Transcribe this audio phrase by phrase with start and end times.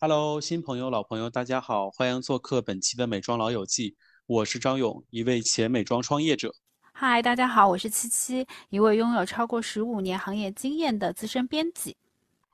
[0.00, 3.96] Hello，新朋友、老朋友，大家好，欢迎做客本期的美妆老友记。
[4.26, 6.54] 我是张勇，一位前美妆创业者。
[6.92, 11.96] 嗨，大家好，我是七七，一位拥有超过十五年行业经验的资深编辑。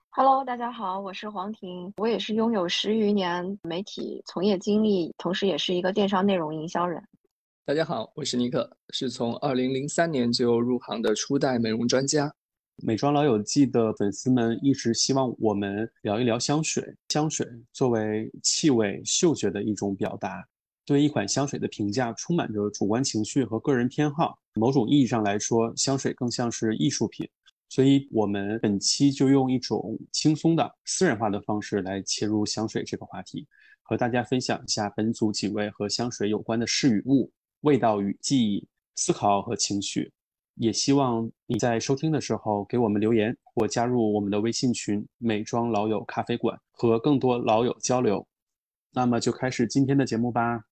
[0.08, 7.06] Hello，大家好，我是黄婷，我也是拥有十余年媒体从业经历，同时也是一个电商内容营销人。
[7.66, 12.34] 大家好，我是尼克，是从二零零三年就入行的初代美容专家。
[12.82, 16.94] 美妆老友记的粉丝们一直希望我们聊一聊香水。
[17.08, 20.44] 香水作为气味、嗅觉的一种表达，
[20.84, 24.36] 对一款香水的评价充满着主观情绪和个人偏好。
[24.54, 27.28] 某种意义上来说，香水更像是艺术品。
[27.68, 33.46] 所以，我们本期就用一种轻松的、私人化的方式来切入香水这个话题，
[33.82, 40.12] 和大家分享一下本组几位和香水有关的事与物、味道与记忆、思考和情绪。
[40.54, 48.26] 也希望你在收听的时候给我们留言，或加入我们的微信群“美妆老友咖啡馆”，和更多老友交流。
[48.92, 50.64] 那么就开始今天的节目吧。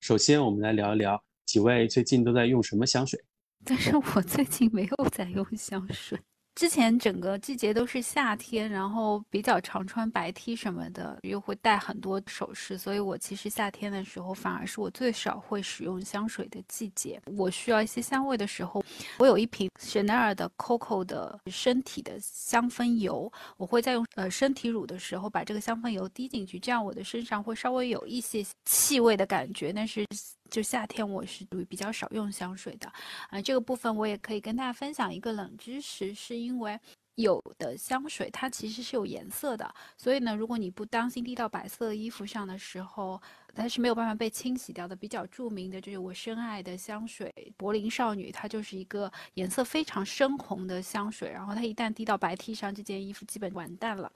[0.00, 3.18] 首先，我们来聊一聊几位最近都在用什么香水。
[3.64, 6.20] 但是我最近没有在用香水。
[6.58, 17.22] 之前整个季节都是夏天，然后比较常穿白 T 什么的，又会戴很多首饰，所以我其实夏天的时候反而是我最少会使用香水的季节。
[17.36, 18.82] 我需要一些香味的时候，
[19.20, 29.72] 我有一瓶 Chanel 的 Coco 的身体的香氛油，我会在用呃身体乳的时候把这个香氛油滴进去，这样我的身上会稍微有一些气味的感觉。
[29.72, 30.04] 但是
[30.50, 32.90] 就夏天我是属于比较少用香水的，
[33.30, 36.78] 啊，这个部分我也可以跟大家分享一个冷知识，是因为
[37.16, 43.20] 有的香水它其实是有颜色的，所以呢，如果你不当心滴到白色衣服上的时候，
[43.54, 44.94] 它是没有办法被清洗掉的。
[44.94, 54.10] 比较著名的就是我深爱的香水柏林少女，它就是一个颜色非常深红的香水，然后它一旦滴到白 T 上，这件衣服基本完蛋了。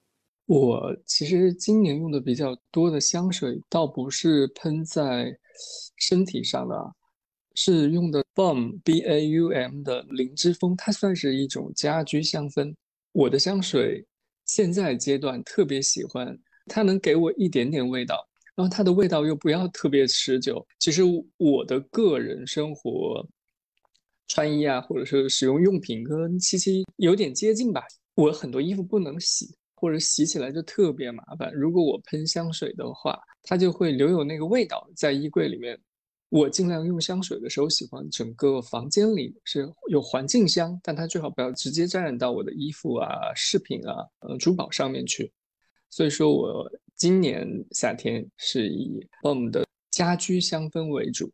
[0.47, 5.37] 我其实今年用的比较多的香水，倒不是喷在。
[5.97, 6.75] 身体上的，
[7.55, 12.75] 是用的 Baum B A U M 的灵芝风，它算是一种家居香氛。
[13.13, 14.07] 我的香水
[14.47, 20.67] 现在阶段特别喜欢，它能给我一点点味道，然后它的味道又不要特别持久。
[20.79, 21.03] 其实
[21.37, 23.27] 我的个人生活
[24.29, 27.83] 穿衣啊，或者是使用用品跟七七有点接近吧。
[28.15, 29.55] 我很多衣服不能洗。
[29.82, 31.53] 或者洗起来就特别麻烦。
[31.53, 35.76] 如果我喷香水的话，它就会留有那个味道在衣柜里面。
[36.28, 45.32] 我尽量用香水的时候，喜欢整个房间里是有环境香，但它最好不要直接沾染到我的衣服啊、饰品啊、呃珠宝上面去。
[45.91, 51.28] 所以说我今年夏天是以 Bom 的家居香氛为主，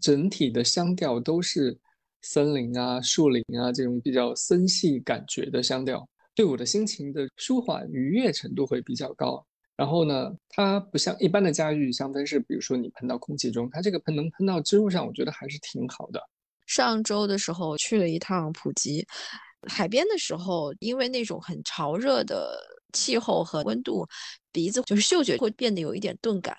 [0.00, 1.76] 整体的香调都是
[2.22, 6.08] 森林啊、树林啊这种比较森系感觉的香调。
[6.34, 9.44] 对我的心情的舒缓愉悦程度会比较高，
[9.76, 16.20] 然后呢，它不像一般的家居香氛是，比如说你喷到空气中，它这个喷能喷到织物上，我觉得还是挺好的。
[16.66, 19.04] 上周的时候去了一趟普吉，
[19.68, 22.58] 海边的时候，因为那种很潮热的
[22.92, 24.06] 气候和温度，
[24.52, 26.56] 鼻子就是嗅觉会变得有一点钝感。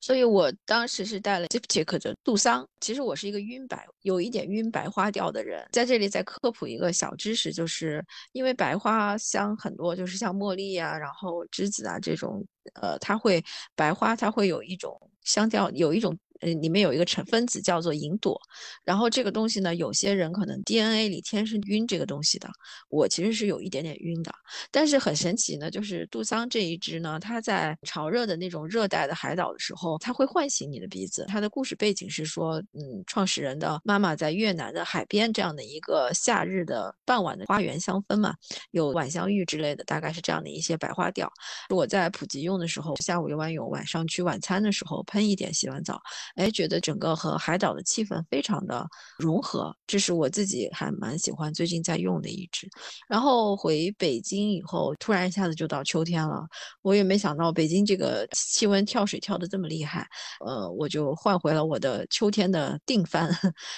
[0.00, 2.66] 所以我当时是带了 Ziptic 的杜桑。
[2.80, 5.66] 其实我是一个晕白，有一点晕白花调的人。
[5.72, 12.44] 在这里再科普一个小知识，就是因为白花香很多，就是像茉莉啊，然后栀子啊这种，
[12.80, 13.44] 呃，它会
[13.74, 16.16] 白花，它会有一种香调，有一种。
[16.40, 18.40] 呃，里面有一个成分子叫做银朵，
[18.84, 22.48] 然后这个东西呢，有些人可能 DNA 里天生晕这个东西的，
[22.88, 24.32] 我其实是有一点点晕的，
[24.70, 31.24] 但是很神奇呢，就是杜桑这一支呢，它在潮热的那种热带的海岛的时候，它会唤醒你的鼻子。
[31.28, 38.34] 它的故事背景是说，嗯，创始人的妈妈在越南的海边这样的一个夏日的傍晚的花园香氛嘛，
[38.70, 41.30] 有晚香玉之类的，大概是这样的一些白花调。
[41.70, 46.00] 我在普吉用的时候，下午游完泳，晚上去晚餐的时候喷一点，洗完澡。
[46.36, 48.86] 哎，觉得整个和海岛的气氛非常的
[49.18, 52.68] 融合，这是我自己还蛮喜欢最近在用的一支。
[53.08, 56.46] 然后回北京以后，突然一下子就到秋天了，
[56.82, 60.06] 我也没想到北京这个气温跳水跳的这么厉害，
[60.44, 63.30] 呃，我就换回了我的秋天的定番，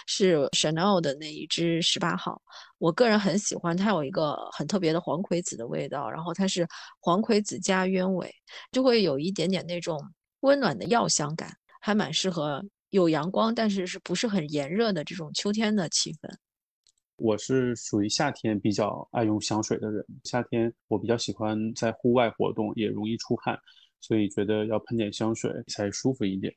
[0.06, 2.40] 是 Chanel 的那一支十八号。
[2.78, 6.66] 我个人很喜欢，它有一个很特别的黄葵子的味道，然后它是
[6.98, 8.34] 黄葵子加鸢尾，
[8.72, 10.02] 就会有一点点那种
[10.40, 11.54] 温暖的药香感。
[11.80, 16.30] 还蛮适合有阳光，但是是不是很炎热的这种秋天的气氛。
[17.16, 23.58] 我是属于夏天比较爱用香水的人，夏天我比较喜欢在户外活动，也容易出汗，
[24.00, 26.54] 所以觉得要喷点香水才舒服一点。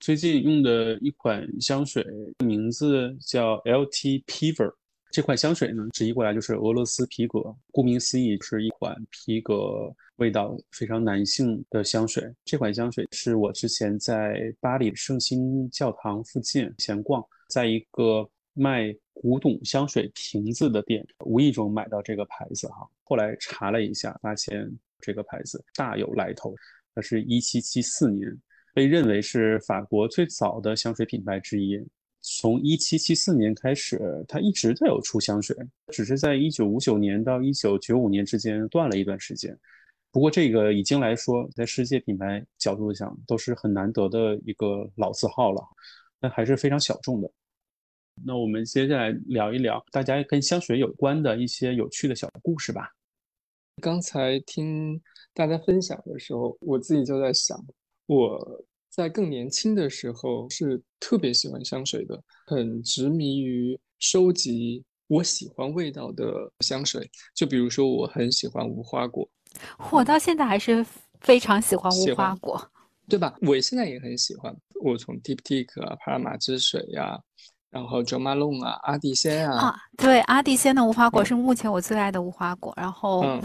[0.00, 2.06] 最近用的一款香水
[2.44, 4.72] 名字叫 LT Piver，
[5.16, 7.40] 这款香水呢，直译过来就是俄罗斯皮革，
[7.72, 12.30] 顾名思义是一款皮革味道非常男性的香水。
[12.44, 22.86] 这款香水是我之前在巴黎圣心教堂附近闲逛，在一个卖古董香水瓶子的店，无意中买到这个牌子哈。
[23.02, 24.70] 后来查了一下，发现
[25.00, 26.54] 这个牌子大有来头，
[26.94, 28.30] 它是一七七四年，
[28.74, 31.82] 被认为是法国最早的香水品牌之一。
[32.28, 35.56] 从一七七四年开始，它一直都有出香水，
[35.92, 39.56] 只是在一九五九年到一九九五年之间断了一段时间。
[40.10, 45.62] 不过这个已经来说，在世界品牌角度讲，都是很难得的一个老字号了，
[46.18, 47.30] 但还是非常小众的。
[48.24, 52.90] 那我们接下来聊一聊大家跟香水有关的一些有趣的小故事吧。
[53.80, 55.00] 刚才听
[55.32, 57.56] 大家分享的时候，我自己就在想，
[58.06, 58.66] 我。
[58.96, 67.06] 在更年轻的时候是特别喜欢香水的，很执迷于收集我喜欢味道的香水。
[67.34, 69.28] 就比如说，我很喜欢无花果，
[69.92, 70.82] 我到现在还是
[71.20, 72.58] 非常喜欢无花果，
[73.06, 73.36] 对吧？
[73.42, 74.56] 我现在也很喜欢。
[74.82, 77.20] 我从 Diptyque 啊、帕尔玛之水呀，
[77.68, 82.72] 然后 Jo Malone 啊、阿蒂仙啊，啊，对，阿蒂仙的无花果是目前我最爱的无花果。
[82.78, 83.42] 然后，嗯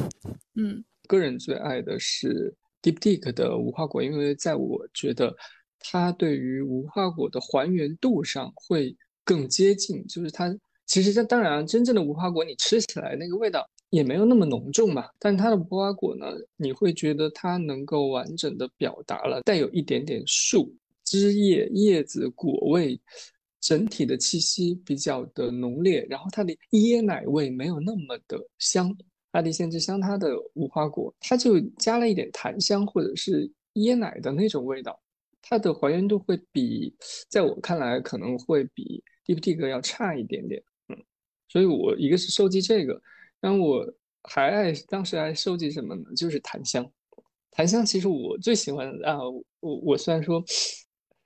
[0.56, 2.56] 嗯，个人最爱的是。
[2.82, 5.36] Diptyque 的无花果，因为在我觉得
[5.80, 10.56] 它对于无花果的还原度上会更接近，就是它
[10.86, 16.26] 其实它当然真正的无花果你吃起来那个味道也没有那么浓重嘛，但它的无花果呢，
[16.58, 20.74] 你会觉得它能够完整的表达了带有一点点树
[21.04, 23.00] 枝叶、叶子、果味，
[23.60, 28.96] 整体的气息比较的浓烈，然后它的椰奶味没有那么的香。
[29.32, 35.02] 阿蒂仙之香，它的无花果，它就加了一点檀香或者是椰奶的那种味道，
[35.42, 36.94] 它的还原度会比，
[37.30, 40.98] 在我看来可能会比 Diptyque 要差一点点，嗯，
[41.48, 43.02] 所以我一个是收集这个，
[43.40, 43.94] 然后我
[44.24, 46.04] 还爱当时还收集什么呢？
[46.14, 46.86] 就是檀香，
[47.52, 49.18] 檀香其实我最喜欢啊，
[49.62, 50.44] 我我虽然说，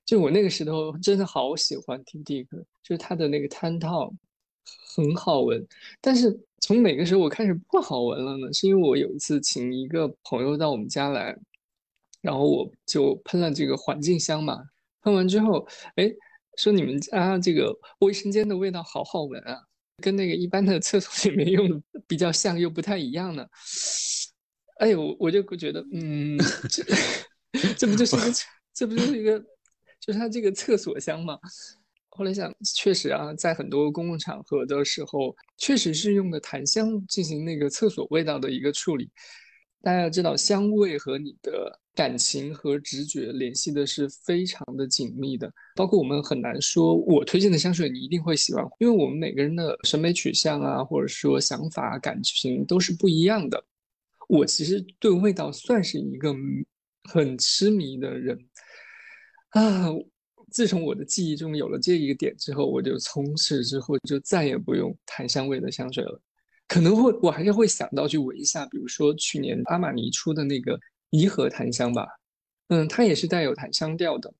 [0.05, 4.13] 就我那个时候真的好喜欢 DPT 哥就是它的那个摊套
[4.95, 5.65] 很好闻，
[5.99, 6.39] 但是。
[6.65, 8.51] 从哪个时候我开始不好闻了呢？
[8.51, 11.37] 是因为我有一次请一个朋友到我们家来，
[12.21, 14.63] 然后我就喷了这个环境香嘛。
[15.03, 16.11] 喷完之后，哎，
[16.57, 19.61] 说你们家这个卫生间的味道好好闻啊，
[20.01, 23.45] 跟那个一般的厕所里面用的比较像，又不太一样呢。
[24.79, 26.35] 哎呦，我就觉得，嗯，
[26.67, 26.83] 这
[27.77, 28.33] 这不就是一个，
[28.73, 29.39] 这不就是一个，
[29.99, 31.37] 就是它这个厕所香吗？
[32.17, 39.09] 后来想，确实啊，在很多公共场合的时候，确实是用的檀香进行那个厕所味道的一个处理。
[39.81, 45.51] 大家要知道，香味和你的感情和直觉联系的是非常的紧密的。
[45.75, 53.63] 包括我们很难说，我推荐的香水你一定会喜欢，因为我们每个人的审美取向啊，或者说想法、感情都是不一样的。
[54.29, 56.33] 我其实对味道算是一个
[57.03, 58.39] 很痴迷的人
[59.49, 59.89] 啊。
[60.55, 66.21] 自从我的记忆中有了这一个点之后，我就从此之后就再也不用檀香味的香水了。
[66.65, 70.79] 可能会我还是会想到去闻一下，比如说去年阿玛尼出的那个
[71.09, 72.07] 颐和檀香吧，
[72.69, 74.33] 嗯，它也是带有檀香调的，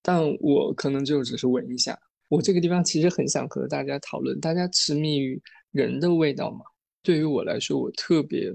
[0.00, 1.98] 但我可能就只是闻一下。
[2.28, 5.38] 我这个地方其实很想和大家讨论，大家痴迷于
[5.72, 6.60] 人的味道吗？
[7.02, 8.50] 对于我来说，我特别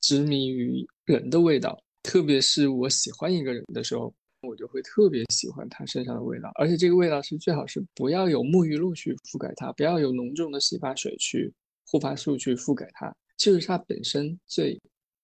[0.00, 4.12] 执迷于人的味道，特别是我喜欢一个人的时候。
[4.58, 11.50] 就会特别喜欢它身上的味道，而且这个味道是最好是不要有沐浴露去覆盖它，不要有浓重的洗发水去
[11.86, 14.78] 护发素去覆盖它，就是它本身最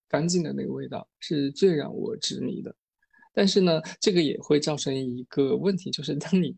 [0.07, 2.73] 干净的那个味道是最让我执迷的。
[3.33, 6.55] 但是呢，这个也会造成一个问题，就是当你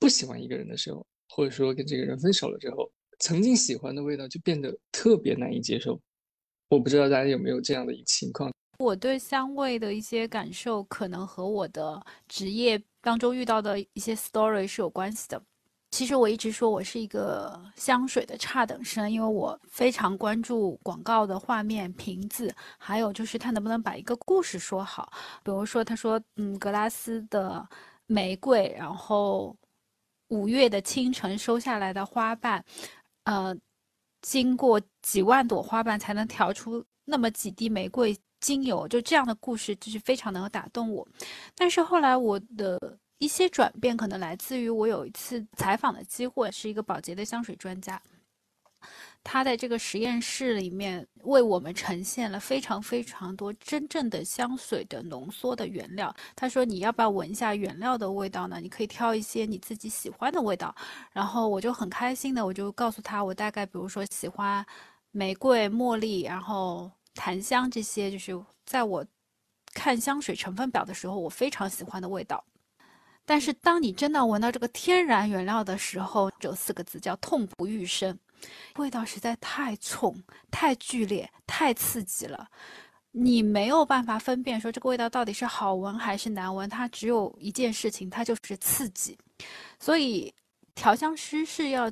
[0.00, 2.90] 不喜欢一个人的时候，或者说跟这个人分手了之后，
[3.20, 6.00] 曾经喜欢的味道就变得特别难以接受。
[6.68, 8.52] 我不知道大家有没有这样的一个情况。
[8.78, 15.42] 我对香味的一些感受，可能和我的职业当中遇到的一些 story 是有关系的。
[15.92, 25.10] 其实我一直说我是一个香水的差等生，因为我非常关注广告的画面、瓶子，还有就是它能不能把一个故事说好。
[25.42, 27.66] 比如说，他说，嗯，格拉斯的
[28.06, 29.56] 玫瑰，然后
[30.28, 32.62] 五月的清晨收下来的花瓣，
[33.24, 33.56] 呃，
[34.20, 38.14] 经过几万朵花瓣才能调出那么几滴玫瑰。
[38.46, 41.04] 精油就这样的故事，就是非常能够打动我。
[41.56, 42.78] 但是后来我的
[43.18, 48.00] 一些转变，可能来自于我有一次采访的机会，是一个宝洁的香水专家。
[49.24, 56.14] 他在这个实验室里面为我们呈现了非常非常多真正的香水的浓缩的原料。
[56.36, 58.60] 他说：“你要不要闻一下原料的味道呢？
[58.60, 60.72] 你可以挑一些你自己喜欢的味道。”
[61.12, 64.64] 然后我就很开心的，我就告诉他，我大概比如说喜欢
[65.10, 69.04] 玫瑰、茉莉，然后檀香这些，就是在我
[69.74, 72.44] 看香水成分表的时候，我非常喜欢的味道。
[73.24, 78.16] 但是当你真的闻到这个天然原料的时候，只有四个字叫痛不欲生。
[78.76, 80.14] 味道实在太冲、
[80.50, 82.46] 太剧烈、太刺激了，
[83.10, 86.68] 你没有办法分辨说这个味道到底是好闻还是难闻。
[86.68, 89.18] 它只有一件事情，它就是刺激。
[89.80, 90.32] 所以
[90.74, 91.90] 调香师是要。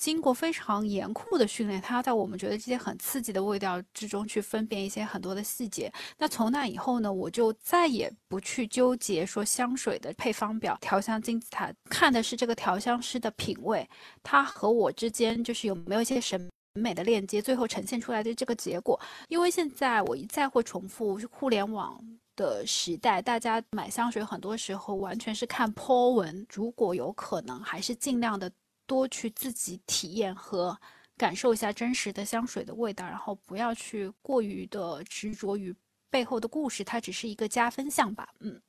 [0.00, 5.92] 经过非常严酷的训练，他要在我们觉得这些很刺激的味道之中去分辨一些很多的细节。
[6.16, 13.86] 那从那以后呢，我就再也不去纠结说香水的配方表、调香金字塔，看的是这个调香师的品味，
[14.22, 18.98] 他和我之间就是有没有一些审美的链接，最后呈现出来的这个结果。
[19.28, 22.02] 因为现在我一再会重复，互联网
[22.36, 28.50] 的时代，大家买香水很多时候完全是看 po 文，如果有可能，还是尽量的。
[28.90, 30.76] 多去自己体验和
[31.16, 35.72] 感受一下真实的香水的味道，然后不要去过于的执着于
[36.10, 38.28] 背后的故事，它只是一个加分项吧。
[38.40, 38.60] 嗯，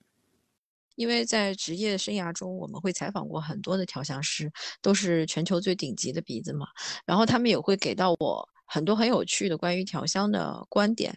[0.93, 6.67] 因为在职业生涯中，我们会采访过很多的调香师，都是全球最顶级的鼻子嘛，
[7.03, 8.47] 然后他们也会给到我。
[8.73, 11.13] 很多很有趣的关于调香的观点。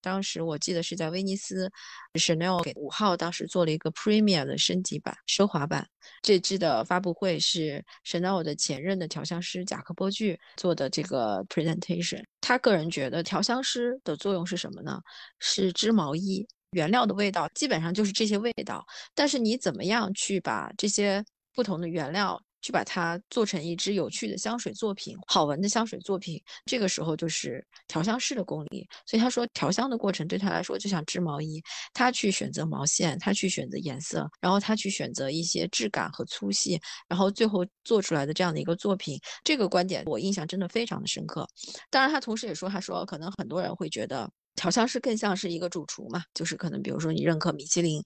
[0.00, 1.70] 当时我记得是在威尼斯
[2.14, 5.86] ，Chanel 给五号当时做了一个 Premier 的升级版、奢华版。
[6.20, 12.24] 这支的发布会是 Chanel 的前任的调香师贾克波剧做的这个 presentation。
[12.40, 15.00] 他个人觉得调香师的作用是什么呢？
[15.38, 18.84] 是织毛衣，原料的味道基本上就是这些味道，
[19.14, 22.42] 但是你怎么样去把这些不同的原料？
[22.62, 28.86] 去把它做成一支有趣的香水作品，好闻的香水作品，这个时候就是调香师的功力。
[29.06, 39.18] 所以他说，调香的过程对他来说就像织毛衣，他去选择毛线，他去选择颜色，然后他去选择一些质感和粗细，然后最后做出来的这样的一个作品。
[39.44, 41.46] 这个观点我印象真的非常的深刻。
[41.90, 48.02] 当然，他同时也说，他说可能很多人会觉得调香师更像是一个主厨嘛，就是可能比如说你认可米其林。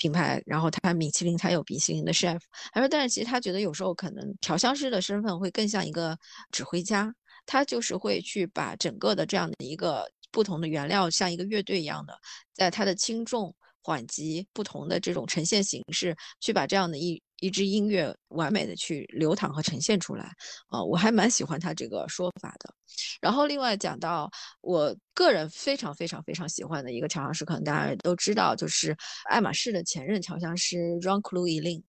[0.00, 2.40] 品牌，然后他米其林才有米其林的 chef。
[2.72, 6.18] 他说，但是其实他觉得有时候可能调香师的身份会更像一个
[6.50, 7.14] 指挥家，
[7.44, 12.18] 他就是会去把整个的这样的一个不同的原料，像一个乐队一样的，
[12.54, 13.54] 在它的轻重。
[13.82, 20.32] 缓急不同的这种呈现形式，去把这样的一一支音乐完美的去流淌和呈现出来，
[20.68, 22.72] 啊，我还蛮喜欢他这个说法的。
[23.20, 24.30] 然后另外讲到
[24.60, 28.96] 我个人非常非常非常喜欢的一个调香师，可能大家也都知道，就是
[29.28, 31.82] 爱马仕的前任调香师 Ron c l u e l i n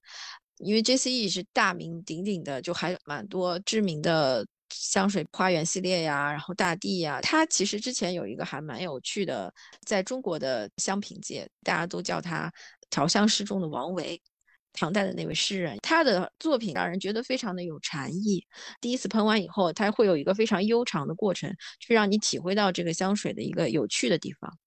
[0.58, 4.46] 因为 JCE 是大名鼎鼎的，就还蛮多知名的。
[4.74, 9.54] 香水花园系列呀，然后大地呀，他其实之前有一个还蛮有趣的，
[9.86, 12.50] 在中国的香品界，大家都叫他
[12.90, 14.22] 调香师中的王维，
[14.74, 18.44] 唐代的那位诗人，他的作品让人觉得非常的有禅意。
[18.80, 24.58] 第一次喷完以后，它会有一个非常悠长的过程，去让你体会到这个香水的一个有趣的地方。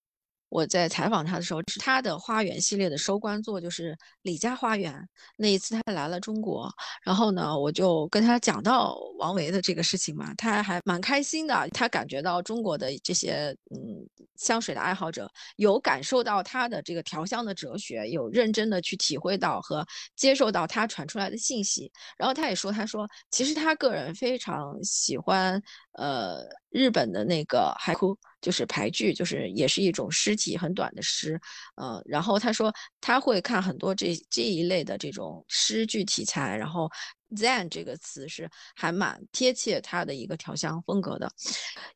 [0.54, 4.94] 我在采访他的时候，是他的花园系列的收官作，就是李家花园。
[5.36, 11.68] 那一次他来了中国，然后呢，我就跟他讲到王维的这个事情嘛，他还蛮开心的。
[11.70, 19.84] 他感觉到中国的这些嗯香水的爱好者有感受到他的这个调香的哲学，有认真的去体会到和
[20.14, 21.90] 接受到他传出来的信息。
[22.16, 25.60] 然后他也说，他说其实他个人非常喜欢
[25.94, 28.16] 呃日本的那个海哭。
[28.40, 31.40] 就是排剧，就是也是一种诗体很短的诗，
[31.76, 32.70] 呃，然后他说
[33.00, 36.86] 他会看很多这这一类的这种诗句题材，然后
[37.30, 38.46] Zen 这个词是
[38.76, 41.32] 还蛮贴切他的一个调香风格的。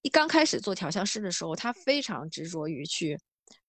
[0.00, 3.18] 一刚开始做调香师的时候，他非常执着于去。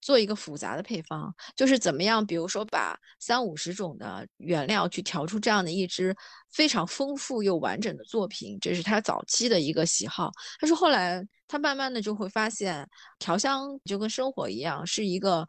[0.02, 2.26] 做一个复杂的配方，就是怎么样？
[2.26, 6.16] 比如说，把三五十种的原料去调出这样的一支
[6.52, 10.32] 非常丰富又完整的作品，这是他早期的一个喜好。
[10.60, 12.88] 但是，后来他慢慢的就会发现，
[13.20, 15.46] 调香就跟生活一样，是一个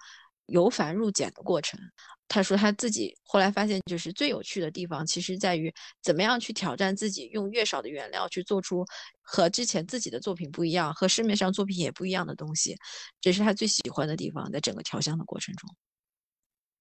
[0.51, 1.81] 由繁入简的过程。
[2.29, 8.85] 他说他自己后来发现，就是最有趣的地方，其实在于怎么样去挑战自己，用越少的原料去做出
[9.21, 12.77] 和之前自己的作品不一样，和市面上作品也不一样的东西，
[13.21, 15.69] 这是他最喜欢的地方，在整个调香的过程中。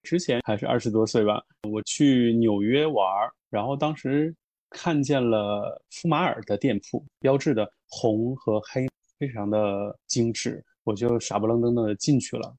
[0.03, 3.05] 之前还是二十多岁吧，我去纽约玩，
[3.49, 4.35] 然后当时
[4.69, 12.55] 看见了福马尔的店铺，标志的红和黑非常的精致，我就傻不愣登的进去了。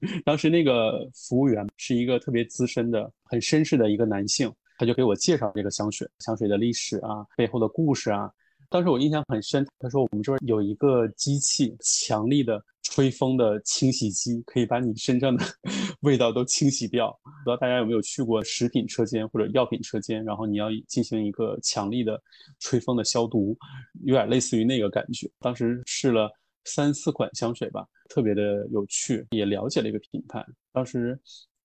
[0.24, 8.30] 当时那个服务员是一个特别资深的、很绅士的一个男性，他就给我介绍这个香水、香水的历史啊、背后的故事啊。
[8.70, 15.44] 当时我印象很深，他说我们这儿有一个机器，强力的吹风的清洗机，可以把你身上的
[16.02, 17.08] 味道都清洗掉。
[17.22, 22.20] 不知道大家有没有去过食品车间或者药品车间，然后你要进行一个强力的
[22.58, 23.56] 吹风的消毒，
[24.04, 25.30] 有点类似于那个感觉。
[25.38, 26.28] 当时试了
[26.64, 30.44] 三四款香水吧，特别的有趣，也了解了一个品牌。
[30.72, 31.18] 当时，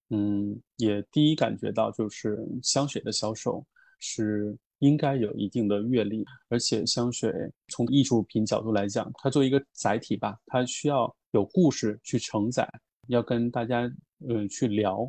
[0.09, 3.65] 嗯，也第一感觉到就是香水的销售
[3.99, 4.57] 是。
[4.79, 7.29] 应该有一定的阅历，而且香水
[7.67, 12.65] 从艺术品角度来讲，它作为一个载体吧，它需要有故事去承载，
[13.09, 13.91] 要跟大家
[14.29, 14.99] 嗯去聊。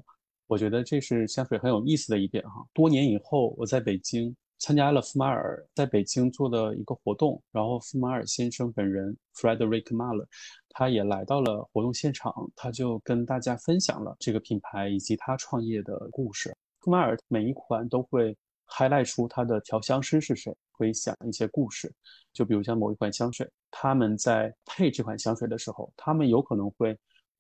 [0.49, 2.67] 我觉得这是香水很有意思的一点哈。
[2.75, 10.27] 多年以后，我在北京参加了福马尔在北京做的一个活动，然后福马尔先生本人 Frederick Maller，
[10.69, 16.57] 他也来到了活动现场，他就跟大家分享了这个品牌以及他创业的故事。
[16.79, 18.37] 福马尔每一款都会。
[18.73, 21.93] highlight 出它的调香师是谁，会讲一些故事。
[22.33, 26.97] 就比如像某一款香水，他们在配这款香水的时候，他们有可能会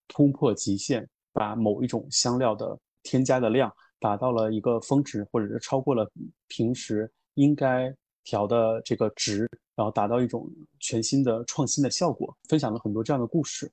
[0.08, 6.10] 突破极限，把某一种香料的添加的量达到了一个峰值，或者是超过了
[6.48, 12.36] 平时应该调的这个值，然后达到一种全新的创新的效果。
[12.48, 13.70] 分享了很多这样的故事。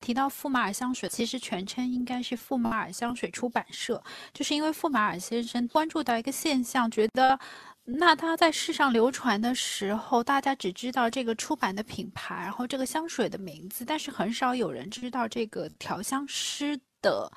[0.00, 7.38] 提到富马尔香水，其实全称应该是富马尔香水出版社，就是因为富马尔先生关注到一个现象，觉得
[7.84, 17.30] 那他在世上流传的时候，大家只知道这个出版的品牌，然后这个香水的名字，但是很少有人知道这个调香师的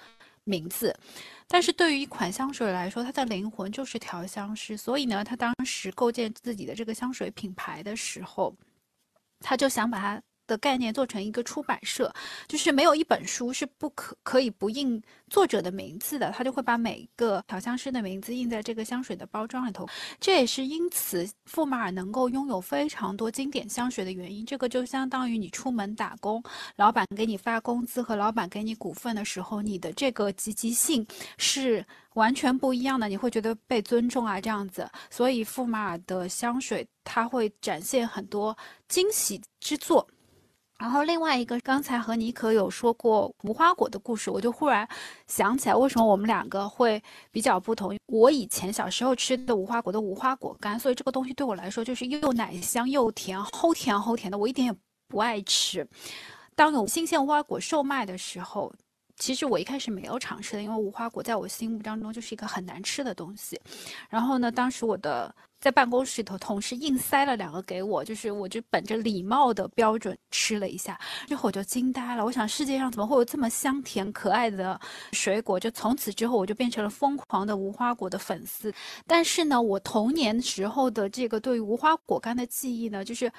[0.44, 0.96] 名字。
[1.48, 8.56] 但是对于一款香水来说，它的灵魂就是调香师，所以呢，他当时构建自己的这个香水品牌的时候，
[9.40, 10.22] 他就想把它。
[10.48, 12.14] 的概念做成一个出版社，
[12.48, 19.88] 就是没有一本书是不可可以不印作者的名字的，他就会把每一个调香师的名字印在这个香水的包装里头。
[20.20, 24.46] 这也是因此富马尔能够拥有非常多经典香水的原因。
[24.46, 26.44] 这个就相当于你出门打工，
[26.76, 31.06] 老板给你发工资和老板给你股份的时候，你的这个积极性
[31.38, 31.86] 是
[32.16, 34.90] 完全不一样的，你会觉得被尊重啊这样子。
[35.10, 38.56] 所以富马尔的香水它会展现很多
[38.88, 40.08] 惊喜之作。
[40.80, 44.88] 然后另外一个，刚才和妮可有说过无花果的故事，我就忽然
[45.28, 47.98] 想起来，为什么我们两个会比较不同？
[48.08, 54.76] 我以前小时候吃的无花果的无花果干，所以这个东西对我来说就是又奶香又甜，齁甜齁甜的，我一点也
[55.08, 55.88] 不爱吃。
[56.56, 58.74] 当有新鲜无花果售卖的时候，
[59.16, 63.58] 其实我一开始没有尝试的，因为无花果在我心目当中就是一个很难吃的东西。
[64.10, 65.34] 然后呢，当时我的。
[65.64, 72.26] 在办公室里头，同事硬塞了两个给我，就是我就本着礼貌的标准吃了一下，之后我就惊呆了。
[72.26, 74.78] 我想世界上怎么会有这么香甜可爱的
[75.14, 75.58] 水果？
[75.58, 78.74] 就从此之后，我就变成了疯狂的无花果的粉丝。
[79.08, 83.32] 但是呢，我童年时候的这个对于无花果干的记忆呢，就是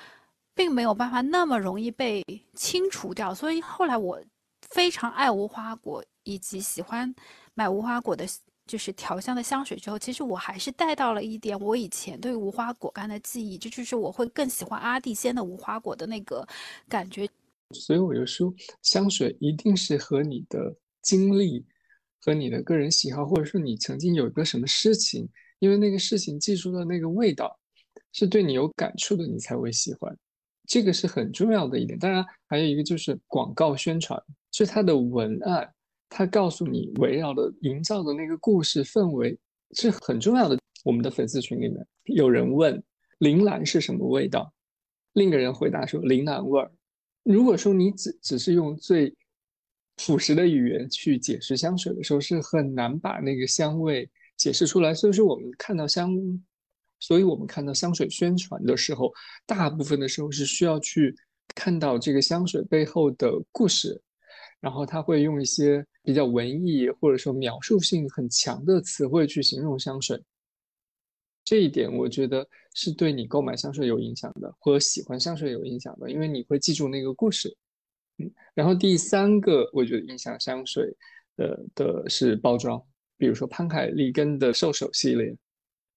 [0.54, 3.34] 并没有办法那么容易被清除掉。
[3.34, 4.18] 所以后来我
[4.70, 7.14] 非常爱无花果，以及喜欢
[7.52, 8.24] 买无花果的。
[8.66, 16.46] 就是调香的香水之后，其实我还是带到了一点我以前对无花果干的记忆，这就是我会更喜欢阿蒂仙的无花果的那个
[16.88, 17.28] 感觉。
[17.72, 21.64] 所以我就说，香水一定是和你的经历、
[22.20, 27.58] 和你的个人喜好，或者说你曾经有一个什么事情，因为那个事情记住的那个味道
[28.12, 30.16] 是对你有感触的，你才会喜欢。
[30.66, 31.98] 这个是很重要的一点。
[31.98, 34.18] 当然，还有一个就是广告宣传，
[34.52, 35.73] 是它的文案。
[36.16, 39.36] 他告诉你围绕的、营造的那个故事氛围
[39.72, 40.56] 是很重要的。
[40.84, 42.80] 我们的粉丝群里面有人问
[43.18, 44.54] 铃兰是什么味道，
[45.14, 46.70] 另一个人回答说铃兰味儿。
[47.24, 49.12] 如果说你只只是用最
[49.96, 54.94] 朴实的语言去解释香水的时候，是很难把那个香味解释出来。
[54.94, 56.14] 所以说，我们看到香，
[57.00, 59.12] 所以我们看到香水宣传的时候，
[59.46, 61.12] 大部分的时候是需要去
[61.56, 64.00] 看到这个香水背后的故事。
[64.64, 70.18] 然后他会用一些比较文艺或者说描述性很强的词汇去形容香水，
[71.44, 77.54] 这一点我觉得是对你购买香水有影响的，或者喜欢香水有影响的，因为你会记住那个故事。
[78.16, 80.96] 嗯，然后第三个我觉得影响香水
[81.36, 82.82] 的的是包装，
[83.18, 85.36] 比如说潘凯利根的兽首系列，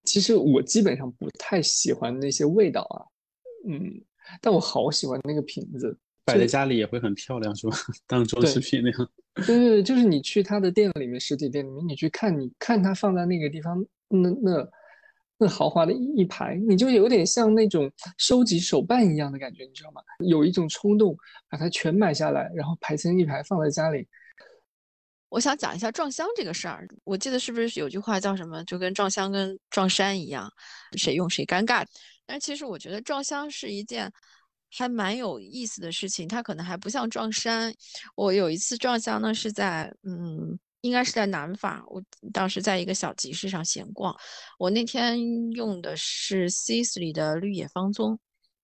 [0.03, 2.99] 其实我基本上不太喜欢那些味道啊，
[3.65, 4.03] 嗯，
[4.41, 5.97] 但我好喜欢那个瓶子。
[6.27, 7.77] 摆在家里也会很漂亮，是吧？
[8.05, 9.09] 当装饰品那样。
[9.35, 14.69] 对对对，就是你去他的店里面，实体店里面，你去看，你看他放在那个地方，那那
[15.37, 20.01] 那豪华的一排，你就有点像那种收集手办一样的感觉，你知道吗？
[20.25, 21.15] 有一种冲动，
[21.49, 24.05] 把它全买下来，然后排成一排放在家里。
[25.29, 30.51] 我想讲一下撞香这个事儿，我记得是不是有句话叫什么，就跟撞香跟撞衫一样，
[30.97, 31.85] 谁用谁尴尬。
[32.25, 34.11] 但其实我觉得撞香是一件
[34.69, 37.73] 还蛮有意思的事情，它可能还不像撞衫。
[38.15, 42.03] 我有一次撞衫呢，是在嗯，应该是在南法，我
[42.33, 44.15] 当时在一个小集市上闲逛，
[44.59, 45.19] 我那天
[45.51, 48.19] 用的是 c i s l y 的绿野芳踪，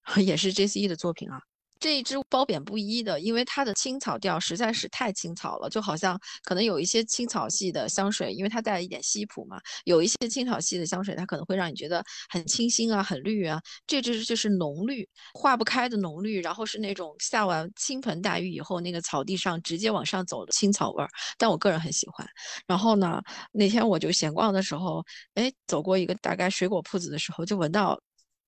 [0.25, 1.39] 也是 JCE 的作品啊。
[1.79, 13.59] 这一支褒贬不一的，因为它的青草调实在是太青草了，就好像可能有一些青草系的香水，因为它带了一点西普嘛，有一些青草系的香水，它可能会让你觉得很清新啊，很绿啊。
[13.85, 22.25] 这支就是浓绿，化不开的浓绿，然后是那种下完倾盆大雨以后，那个草地上直接往上走的青草味儿，但我个人很喜欢。
[22.65, 27.99] 然后呢，那天我就闲逛的时候，哎，走过一个大概水果铺子的时候，就闻到。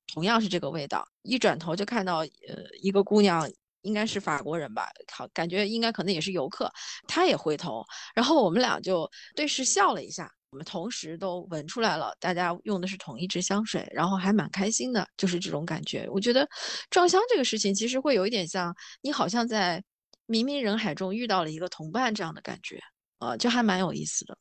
[0.08, 3.50] 同样是这个味道，一转头就看到，呃，一个姑娘，
[3.82, 6.72] 应该是法国人吧，好，感觉应该可能也是游客，
[7.08, 16.08] 她也回头，然后我们俩就对视笑了一下，我们同时都闻出来了，大家用的是同一支香水，然后还蛮开心的，就是这种感觉。
[16.12, 16.48] 我觉得
[16.89, 19.84] 撞香这个事情其实会有一点像，你好像在
[20.28, 22.80] 冥冥人海中遇到了一个同伴这样的感觉。
[23.20, 24.38] 呃，就还蛮有意思的。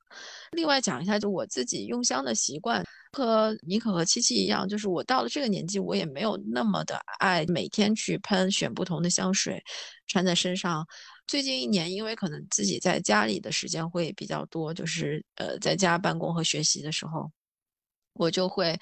[0.51, 9.63] 另外讲一下，就我自己用香的习惯，和妮可和七七一样，就是我到了这个年纪，我也没有那么的爱每天去喷选不同的香水，
[10.07, 10.87] 穿在身上。
[11.27, 17.31] 最近一年，因为可能自己在家里的时间会比较多，就是呃在家办公和学习的时候，
[18.13, 18.79] 我就会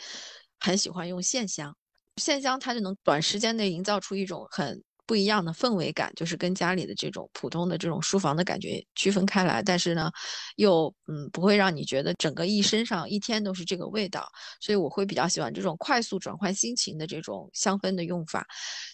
[0.59, 1.77] 很喜欢用线香。
[2.16, 4.83] 线香它就能短时间内营造出一种很。
[5.12, 10.11] 不一样的氛围感，就是跟家里的这种普通的这种书房的感觉区分开来，但是呢，
[10.57, 14.27] 又嗯不会让你觉得整个一身上一天都是这个味道，
[14.59, 18.46] 所以我会比较喜欢这种快速转换心情的这种香氛的用法。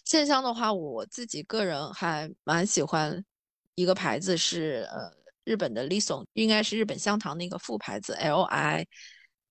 [0.05, 3.25] 线香的话，我自己个人还蛮喜欢
[3.77, 5.09] 一个牌子是呃
[5.45, 8.85] 日本的 Lison，应该是日本香堂的一个副牌子 L I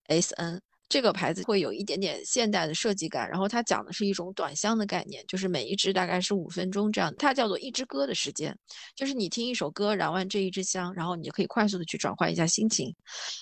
[0.07, 0.61] S N。
[0.89, 8.57] 这个牌子会有一点点现代的设计感，然后它讲的是一种短香的概念，就是每一支大概是五分钟这样，它叫做一支歌的时间，
[8.95, 12.93] 就是你听一首歌，燃完这一支香，然后你就可以快速的去转换一下心情。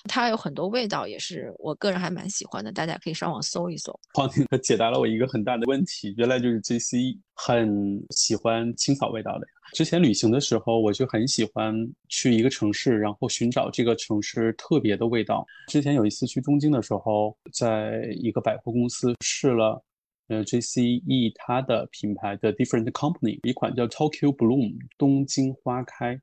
[0.08, 3.96] 它有很多味道，也是我个人还蛮喜欢的，大家可以上网搜一搜。
[4.14, 9.46] 黄婷可解答了我一个很大的问题，原来就是 J C 很喜欢青草味道的。
[9.72, 11.74] 之前旅行的时候，我就很喜欢
[12.08, 15.46] 去一个城市，然后寻找这个城市特别的味道。
[15.68, 19.82] 之前有一次去东京的时候，在一个百货公司试了，
[20.28, 26.20] 呃，JCE 它的品牌的 Different Company 一款叫 Tokyo Bloom 东京花开，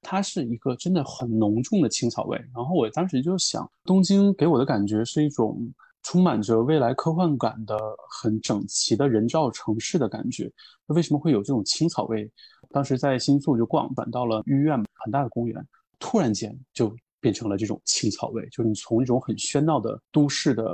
[0.00, 2.36] 它是一个真的很浓重的青草味。
[2.54, 5.72] 然后我当时就想，东京给我的感觉是一种。
[6.04, 7.78] 充满着未来科幻感的
[8.10, 10.50] 很整齐的人造城市的感觉，
[10.84, 12.28] 那为什么会有这种青草味？
[12.72, 15.64] 当时在新宿就逛，转到了御苑，很大的公园，
[15.98, 20.64] 突然间就变成了这种青草味，就是你从一种很喧闹的都市的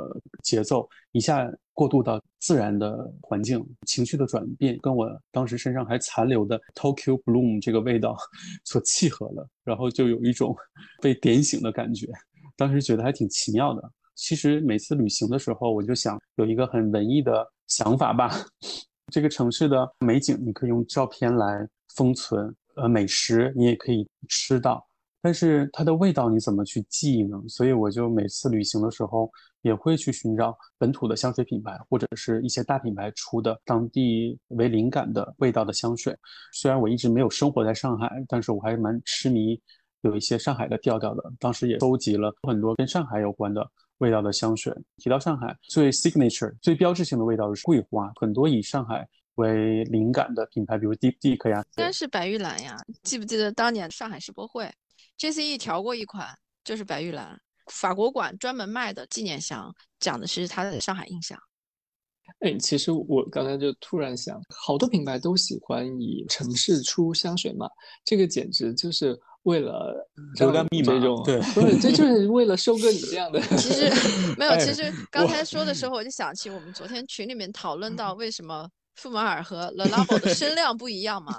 [0.43, 8.17] 节奏，一下过渡到自然的环境，情绪的转变跟我当时身上还残留的 Tokyo Bloom 这个味道
[8.65, 10.57] 所契合了，然后就有一种
[11.03, 12.07] 被点醒的感觉，
[12.57, 13.93] 当时觉得还挺奇妙的。
[14.15, 18.31] 其实每次旅行的时候，我就想有一个很文艺的想法吧。
[19.13, 24.87] 这个城市的美景，你可以用照片来封存；呃，美食你也可以吃到，
[25.21, 27.37] 但是它的味道你怎么去记忆呢？
[27.49, 29.31] 所以我就每次旅行的时候，
[29.63, 36.17] 也会去寻找本土的香水品牌，或者是一些大品牌出的当地为灵感的味道的香水。
[36.53, 39.61] 虽然我一直没有生活在上海，但是我还是蛮痴迷
[40.03, 41.33] 有一些上海的调调的。
[41.39, 43.69] 当时也收集了很多跟上海有关的。
[43.99, 49.05] 味道的香水，提到上海最 signature、最标志性的味道是桂花，很多以上海
[49.39, 52.77] 为灵感的品牌，比如 Deep Deep 呀，应该是白玉兰呀。
[53.03, 54.71] 记不记得当年上海世博会
[55.19, 56.29] ，JCE 调过一款，
[56.63, 57.41] 就是白玉兰，
[57.73, 61.39] 法国馆专门卖的纪念香，讲的是它的上海印象。
[62.41, 67.67] 哎，其实我刚才就突然想，好多品牌都喜欢以城市出香水嘛，
[68.05, 69.19] 这个简直就是。
[69.45, 70.07] 为了
[70.39, 71.41] 流量密码这种，对，
[71.81, 73.41] 这 就是为了收割你这样的。
[73.57, 73.89] 其实
[74.37, 78.69] 没有，其实刚才说的时候，我就想起我们昨天群里面讨论到为什么。
[78.99, 81.39] 富马尔和 Le Labo 的声量不一样嘛？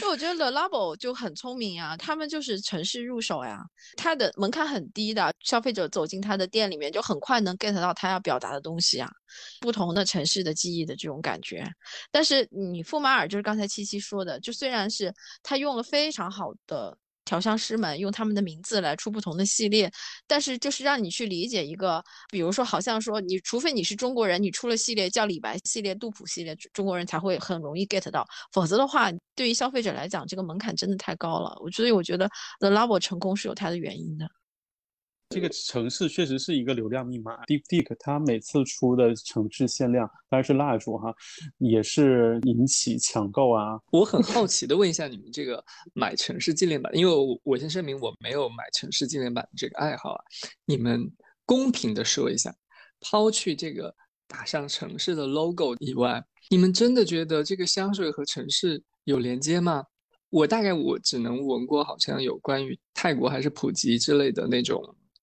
[0.00, 3.64] 就我觉得 Le Labo 就很聪明呀，他们就是城市入手呀，
[3.96, 9.10] 它的门槛很低的，消费者走进他的店里面就很快能 get 到他要表达的东西啊，
[9.60, 11.66] 不同的城市的记忆的这种感觉。
[12.10, 16.96] 但是你富马尔就是刚才七七说的，就虽然是他用了非常好的。
[17.24, 19.90] 调香师们用他们的名字来出不同的系列，
[20.26, 31.56] 但是就是让你去理解一个，比如说，好像说你除非你是中国人，你出了系列叫李白系列、杜甫系列，中国人才会很容易 get 到，否则的话，对于消费者来讲，这个门槛真的太高了。
[31.62, 32.28] 我所以我觉得
[32.58, 34.28] The Labo 成功是有它的原因的。
[35.30, 37.36] 这个城市确实是一个流量密码。
[37.44, 41.14] DeepDeek 它每次出的城市限量，当然是蜡烛哈，
[41.58, 43.78] 也是引起抢购啊。
[43.92, 45.64] 我很好奇的问一下你们这个
[45.94, 50.24] 买城市纪念版，因为我我先声明我没有买城市纪念版这个爱好啊。
[50.64, 51.08] 你们
[51.46, 52.52] 公平的说一下，
[53.00, 53.94] 抛去这个
[54.26, 59.84] 打上城市的 logo 以外，你们真的觉得这个香水和城市有连接吗？
[60.28, 64.82] 我大概我只能闻过，好像有关于泰国还是普吉之类的那种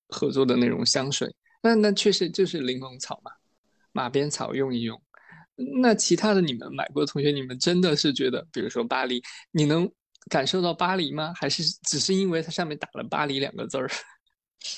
[0.10, 3.32] 合作的那种香水，那那确实就是柠檬草嘛，
[3.92, 5.02] 马鞭草用一用。
[5.82, 9.92] 那其他的你们买过的同学，你们真的是觉得，比如说巴黎，你能
[10.30, 11.34] 感受到巴黎吗？
[11.36, 13.90] 还是只是因为它上面打了巴黎两个字儿？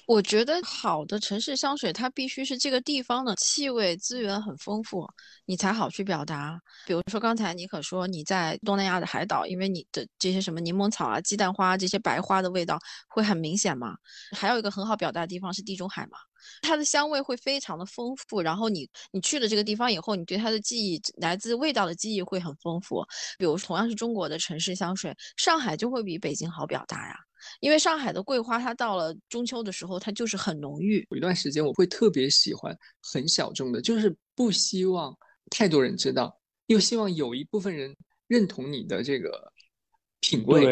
[0.06, 5.08] 我觉得好的城市香水，它必须是这个地方的气味资源很丰富，
[5.46, 6.60] 你才好去表达。
[6.86, 13.96] 比如说刚才你可说你在东南亚的海岛，因为你的这些什么柠檬草啊、鸡蛋花这些白花的味道会很明显嘛。
[14.36, 16.18] 还有一个很好表达的地方是地中海嘛，
[16.62, 18.42] 它的香味会非常的丰富。
[18.42, 23.06] 然后你你去了这个地方以后，你对它的记忆来自味道的记忆会很丰富。
[23.38, 27.16] 比如同样是中国的城市香水，上海就会比北京好表达呀。
[27.60, 31.06] 因为上海的桂花，它到了中秋的时候，它就是很浓郁。
[31.10, 35.16] 有一段时间，我会特别喜欢很小众的，就是不希望
[35.50, 37.96] 太多人知道，又希望有一部分人
[38.28, 39.52] 认同你的这个
[40.20, 40.64] 品味，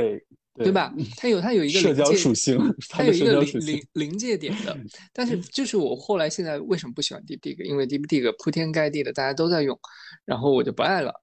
[0.56, 0.94] 对对吧？
[1.16, 2.58] 它有它有一个社交属性，
[2.90, 4.78] 它有一个临临临界点的。
[5.14, 7.64] 但是就是我后来现在为什么不喜欢 DeepDig？
[7.64, 9.80] 因为 DeepDig 铺天盖地的大家都在用，
[10.26, 11.14] 然后我就不爱了，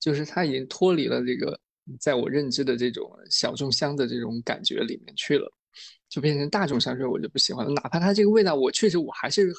[0.00, 1.60] 就是它已经脱离了这个。
[2.00, 5.46] 在我认知的这种小众香的这种感觉里面去了，
[6.08, 7.72] 就变成大众香水，我就不喜欢了。
[7.72, 9.52] 哪怕它这个味道，我确实我还是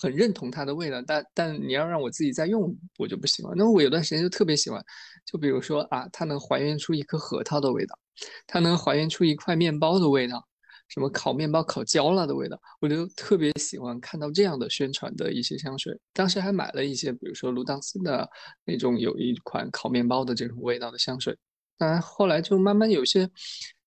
[0.00, 3.54] 很认同它的味道，但但你要让我自己再用，我就不喜欢。
[3.56, 4.82] 那我有段时间就特别喜欢，
[5.24, 7.98] 就比如说啊，它能还原出一颗核桃的味道，
[8.46, 10.46] 它能还原出一块面包的味道。
[10.88, 15.98] 什么烤面包烤焦了的味道，我就特别喜欢看到这样的宣传的一些香水。
[16.12, 18.28] 当时还买了一些，比如说卢当斯的
[18.62, 21.34] 那种有一款烤面包的这种味道的香水。
[21.78, 23.28] 当然，后来就慢慢有些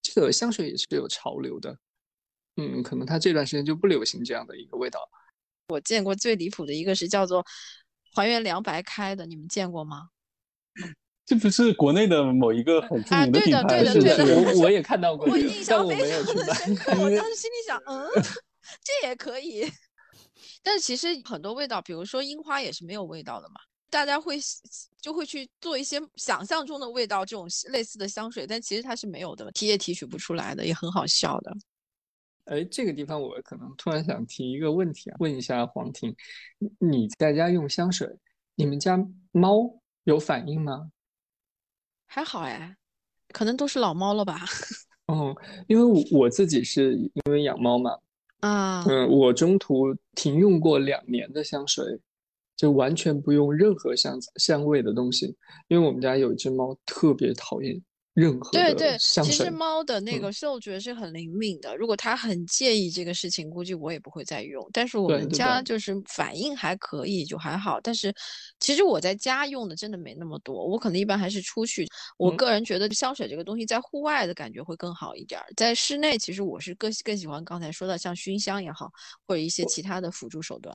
[0.01, 1.77] 这个香水也是有潮流的，
[2.57, 4.99] 嗯，可能它这段时间就不流行这样的一个味道。
[5.69, 7.43] 我见过最离谱的一个是叫做
[8.13, 10.09] 还原凉白开的，你们见过吗？
[11.25, 14.21] 这不是国内的某一个很著名的品牌，是不是？
[14.35, 16.91] 我我也看到过，我印象非常的深刻。
[16.91, 18.07] 我当时心里想，嗯，
[18.83, 19.65] 这也可以。
[20.61, 23.55] 但是其实很多味道，比如说樱花也是没有味道的嘛。
[23.95, 24.37] 大家会
[24.99, 31.55] 就会去做一些想象中的味道，这种类似的香水，但其实它是没有的，提也提取不出来的，也很好笑的。
[32.43, 36.13] 哎，这个地方我可能突然想提一个问题啊，问一下黄婷，
[36.77, 38.05] 你在家用香水，
[38.55, 38.99] 你们家
[39.31, 40.91] 猫有反应吗？
[42.05, 42.75] 还好哎，
[43.29, 44.41] 可能都是老猫了吧。
[45.07, 45.33] 哦，
[45.69, 47.97] 因为我我自己是因为养猫嘛，
[48.41, 51.97] 啊，嗯，我中途停用过两年的香水，
[52.55, 55.35] 就完全不用任何香香味的东西，
[55.67, 57.81] 因为我们家有一只猫特别讨厌。
[58.15, 61.75] 任何对对，其实猫的那个嗅觉是很灵敏的。
[61.75, 64.65] 如果它很介意这个事情，估计我也不会再用。
[64.71, 67.77] 但是我们家就是反应还可以，就还好。
[67.81, 68.15] 但是
[68.57, 71.85] 其实我在家用的真的没那么多，我可能一般还是出去。
[72.17, 78.89] 我个人觉得香水这个东西在户外的感觉会更好一点，在室内其实我是更更喜欢刚才说的像熏香也好，
[79.27, 80.73] 或者一些其他的辅助手段。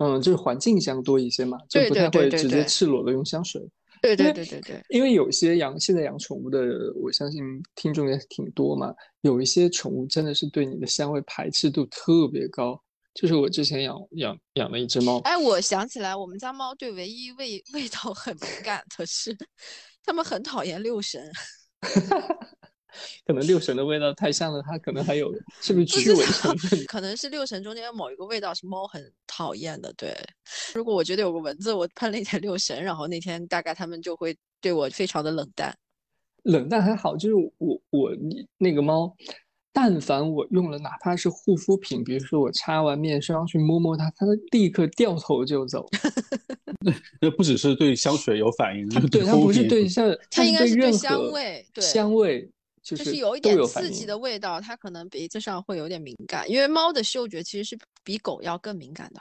[0.00, 3.62] 嗯，就是环境香多一些嘛，就不太会直接赤裸的用香水。
[4.02, 6.58] 对对对对对，因为有些养现在养宠物的，
[6.96, 7.42] 我相信
[7.74, 8.94] 听众也挺多嘛。
[9.20, 12.82] 有一些宠物真的是对你的香味排斥度特别高，
[13.12, 15.18] 就是我之前养养养了一只猫。
[15.24, 19.36] 哎，我想起来，我们家猫对唯一味 味道很敏感的是，
[20.02, 21.30] 它们很讨厌六神。
[23.26, 26.84] 可能六神的味道太像了，它可能还有 是不是驱蚊成分？
[26.86, 29.92] 可能是六神中间某一个味道是猫很讨厌的。
[29.94, 30.14] 对，
[30.74, 35.74] 如果我觉得有个蚊子，我喷了一点六神，然后那天大概他们就会对我非常的冷淡。
[36.44, 38.10] 冷淡还好，就是我我
[38.56, 39.14] 那个猫，
[39.72, 45.86] 但凡我用了哪怕是护肤品，比如说我擦完面霜去摸摸它，它立刻掉头就走。
[46.80, 52.50] 那 那不只是对香水有反应，对它不是对像它应该是对香味，对香味。
[52.82, 59.20] 就是有一点刺激的味道，它可能鼻子上会有点敏感，因为猫的嗅觉其实是比狗要更敏感的，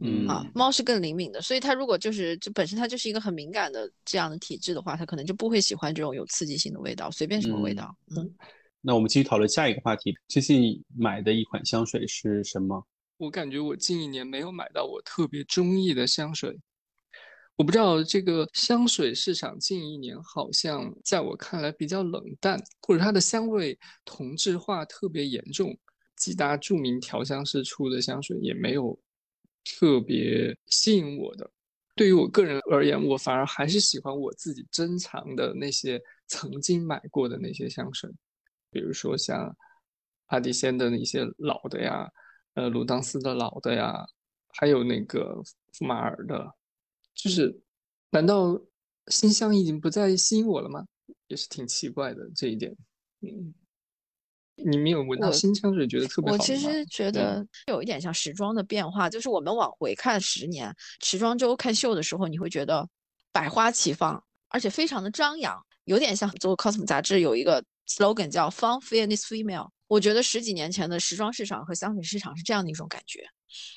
[0.00, 7.94] 嗯啊，猫是更灵敏的，所以它如果就是就本身它就是一个很敏感的这样的体质的话，它可能就不会喜欢这种有刺激性的味道，随便什么味道。
[8.16, 8.34] 嗯，
[8.80, 12.86] 那我们继续讨论下一个话题，最近买的一款香水是什么？
[13.18, 16.58] 我感觉我近一年没有买到我特别中意的香水。
[17.62, 25.72] 我不知道这个香水市场近一年好像在我看来比较冷淡，或者它的香味同质化特别严重。
[26.16, 28.98] 几大著名调香师出的香水也没有
[29.64, 31.48] 特别吸引我的。
[31.94, 38.10] 对于我个人而言，我反而还是喜欢我自己珍藏的那些曾经买过的那些香水，
[38.72, 39.56] 比如说像
[40.26, 42.10] 阿迪仙的那些老的呀，
[42.54, 44.04] 呃，鲁当斯的老的呀，
[44.48, 45.40] 还有那个
[45.72, 46.52] 福马尔的，
[47.14, 47.60] 就是
[48.10, 48.60] 难道
[49.08, 50.84] 新香已经不再吸引我了吗？
[51.28, 52.74] 也是挺奇怪的这一点，
[53.20, 53.54] 嗯。
[54.54, 60.72] 你没有闻到新香水觉得特别好我其实觉得有一点像时装的变化，就是我们往回看十年，
[61.02, 62.86] 时装周看秀的时候，你会觉得
[63.32, 69.70] 百花齐放，而且非常的张扬，有点像做 cosm 杂志有一个 slogan 叫 Fun, Fearless Female。
[69.88, 73.26] 我觉得十几年前的时装市场和香水市场是这样的一种感觉。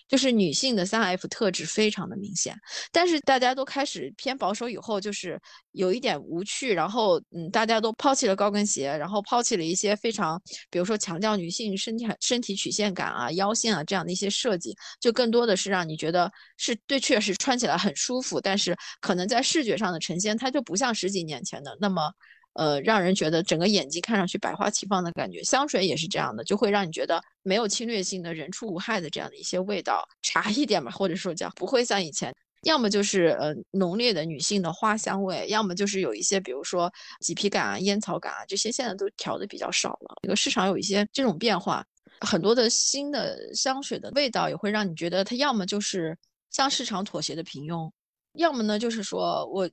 [0.07, 2.55] 就是女性的三 F 特质非常的明显，
[2.91, 5.39] 但是大家都开始偏保守以后，就是
[5.71, 22.11] 有一点无趣，然后嗯，大家都抛弃了高跟鞋，然后抛弃了一些非常，比如说强调女性身体身体曲线感啊、腰线啊这样的一些设计，就更多的是让你觉得是对，确实穿起来很舒服，但是可能在视觉上的呈现，它就不像十几年前的那么。
[22.55, 36.89] 呃，让人觉得整个眼睛看上去百花齐放的感觉，香水也是这样的，就会让你觉得没有侵略性的人畜无害的这样的一些味道，茶一点吧，或者说叫不会像以前，要么就是呃浓烈的女性的花香味，要么就是有一些比如说
[37.21, 40.15] 麂皮感啊、烟草感啊这些，现在都调的比较少了。
[40.23, 41.85] 这个市场有一些这种变化，
[42.21, 46.17] 很多的新的香水的味道也会让你觉得它要么就是
[46.51, 47.91] 向市场妥协的平庸，
[48.35, 49.69] 要么呢就是说我。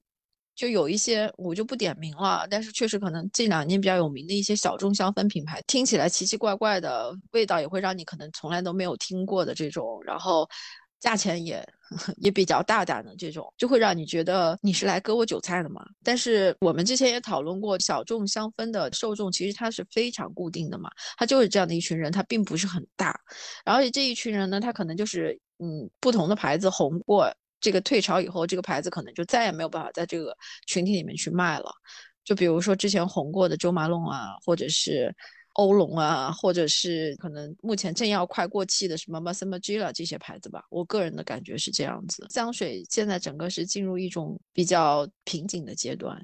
[0.55, 10.49] 就有一些我就不点名了，但是确实可能近两年比较有名的一些小众香氛品牌，听起来奇奇怪怪的味道，也会让你可能从来都没有听过的这种，然后
[11.01, 11.67] 价钱也
[12.19, 15.85] 也比较大胆的这种，就会让你觉得你是来割我韭菜的嘛。
[16.05, 23.19] 但是我们之前也讨论过，小众香氛的受众其实它是非常固定的嘛，它就是这样的一群人，它并不是很大，
[23.65, 27.33] 而且这一群人呢，他可能就是嗯不同的牌子红过。
[27.63, 31.73] 这个退潮以后，这个牌子可能就再也没有办法在这个群体里面去卖了。
[32.25, 35.15] 就比如说之前红过的周马龙啊，或者是
[35.55, 40.65] 欧龙啊，或者是可能目前正要快过气的什么 Massimo-Gila 这些牌子吧。
[40.71, 46.21] 我个人的感觉是这样子，香水现在整个是进入一种比较瓶颈的阶段。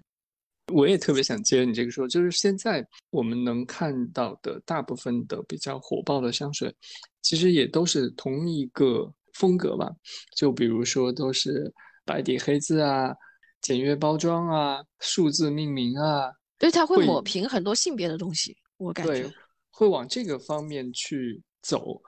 [0.72, 6.74] 我也特别想接你这个说，就是现在我们能看到的大部分的比较火爆的香水，
[7.22, 9.12] 其实也都是同一个。
[9.38, 9.88] 风格吧，
[10.36, 11.72] 就比如说都是
[12.04, 13.14] 白底黑字啊，
[13.60, 19.32] 简约包装啊，数字命名啊，对，它会抹平很多性别的东西，我感觉
[19.70, 22.02] 会往这个方面去走，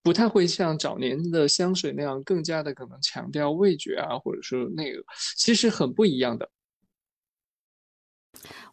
[0.00, 5.02] 不太会像早年的香水那样更加的可能强调味觉啊，或者说那个
[5.36, 6.48] 其实很不一样的。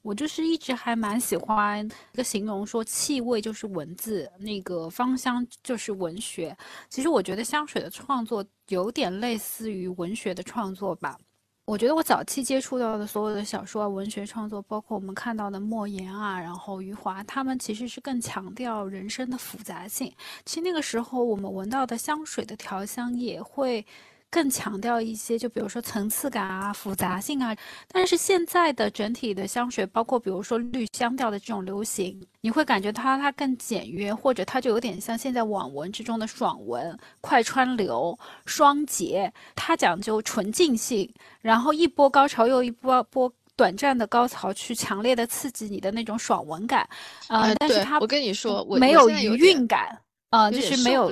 [0.02, 6.56] 我就是一直还蛮喜欢一个形容，说气味就是文字，那个芳香就是文学。
[6.90, 11.18] 其实我觉得香水的创作有点类似于文学的创作吧。
[11.66, 20.14] 我觉得我早期接触到的所有的小说啊，文学创作，包括我们看到的莫言啊，然后余华，他们其实是更强调人生的复杂性。
[20.46, 23.86] 其实那个时候我们闻到的香水的调香也会。
[24.30, 27.56] 更强调一些，就比如说层次感啊、复杂性啊。
[27.92, 41.10] 但是现在的整体的香水，包括比如说绿香调的这种流行，你会感觉它它更简约，或者它就有点像现在网文之中的爽文、快穿流、双节，它讲究纯净性，
[41.42, 46.88] 然后一波高潮又一波波短暂的高潮，去强烈的刺激你的那种爽文感。
[47.28, 49.98] 啊，但是它我跟你说，没有余韵感
[50.32, 51.12] 啊，就是没有。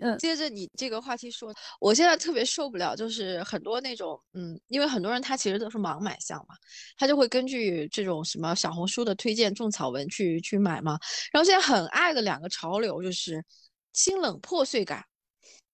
[0.00, 6.54] 嗯，接着你这个话题说，我现在特别受不了，就是很多那种，嗯，因为很多人他其实都是盲买向嘛，
[6.96, 10.98] 他就会根据这种什么小红书的推荐种草文去去买嘛。
[11.32, 13.44] 然后现在很爱的两个潮流就是
[13.92, 15.04] 清冷破碎感，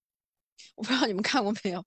[0.76, 1.84] 我不知道你们看过没有。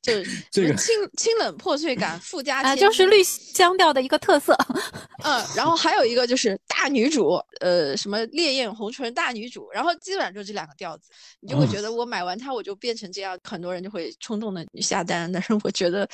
[0.00, 4.56] 就是 这个清清冷破碎感附加啊，就是绿香调的一个特色。
[5.24, 15.30] 嗯，然后还有一个就是大女主，呃，什么烈焰红唇大女主，然后基本上就这两个调子，你就会觉得我买完它我就变成这样，很多人就会冲动的下单。
[15.32, 16.08] 但是我觉得，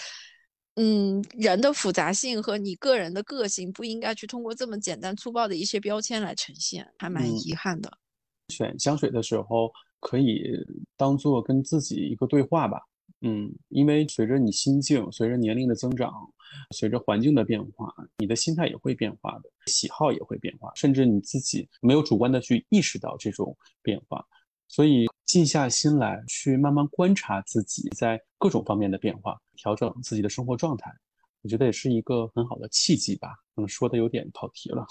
[0.77, 7.93] 嗯，人的复杂性和你个人的个性不应该去通过这么简单粗暴的一些标签来呈现，还蛮遗憾的。
[8.49, 10.43] 选香水的时候可以
[10.97, 12.79] 当做跟自己一个对话吧。
[13.27, 16.13] 嗯，因为随着你心境、随着年龄的增长、
[16.73, 24.23] 随着环境的变化，你的心态也会变化的，喜好也会变化，甚至你自己没有主观的去意识到这种变化，
[24.69, 30.93] 所以静下心来去慢慢观察自己在各种方面的变化，调整自己的生活状态，
[31.41, 33.31] 我觉得也是一个很好的契机吧。
[33.57, 34.87] 嗯，说的有点跑题了。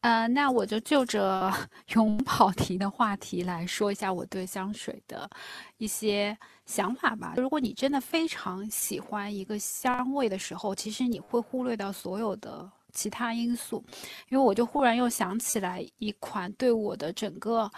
[0.00, 1.52] 呃，那我就就着
[1.94, 5.28] 永跑题的话题来说一下我对香水的
[5.76, 6.36] 一些
[6.66, 7.34] 想法吧。
[7.36, 13.84] 如果你真的非常喜欢一个香味的时候，其实你会忽略掉所有的其他因素。
[14.28, 17.68] 因为我就忽然又想起来一款对我的整个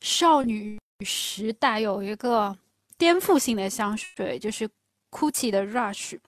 [0.00, 2.56] 少女时代有一个
[2.96, 4.66] 颠覆性的香水，就是
[5.10, 6.18] Gucci 的 Rush。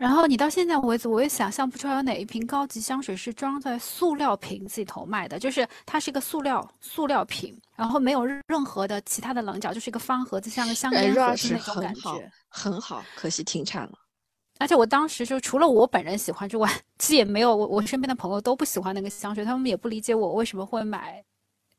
[0.00, 13.92] 然后你到现在为止，我也想象不出来有哪一瓶高级香水是装在塑料瓶子里头卖的，就是它是一个塑料塑料瓶，然后没有任何的其他的棱角，就是一个方盒子，像个香烟盒子那种感觉，很好，可惜停产了。
[14.58, 16.66] 而且我当时就除了我本人喜欢之外，
[16.98, 21.22] 其实也没有我我身边的朋友都不喜欢那个香水，他们也不理解我为什么会买。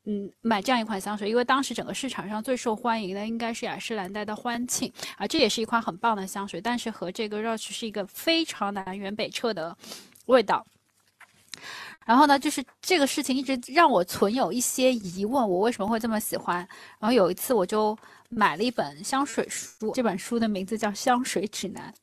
[0.04, 9.76] 嗯，买这样一款香水，因为当时整个市场上最受欢迎的应该是雅诗兰黛的欢庆啊，这也是一款很棒的香水，但是和这个 Roch 是一个非常南辕北辙的
[10.26, 10.66] 味道。
[12.04, 16.56] 然后呢，就是这个事情一直让我存有一些疑问，我为什么会这么喜欢？
[16.98, 17.96] 然后有一次我就
[18.28, 21.94] 买了一本香水书，这本书的名字叫《香水指南》，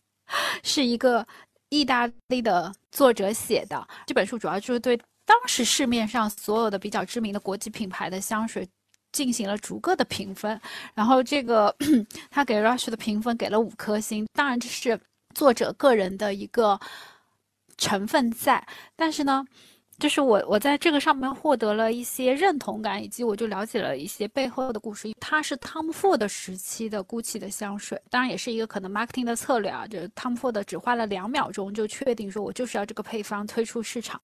[0.64, 1.28] 是一个
[1.68, 3.86] 意大利的作者写的。
[4.08, 4.98] 这本书主要就是对。
[5.30, 8.68] 当时市面上所有的比较知名的国际品牌的香水
[9.12, 10.60] 进行了逐个的评分，
[10.96, 11.76] 然后这个
[12.32, 14.26] 他给 Rush 的评分给了五颗星。
[14.34, 15.00] 当然这是
[15.36, 16.80] 作者个人的一个
[17.78, 19.46] 成分在，但是呢，
[20.00, 25.14] 就是我我在这个上面获得了一些认同感，以及我就了解了一些背后的故事。
[25.20, 34.20] 它是 Tom Ford 时期的 Gucci 的香水，当然也是一个可能 marketing 的策略啊，就是 Tom Ford 只花了两秒钟就确定说我就是要这个配方推出市场。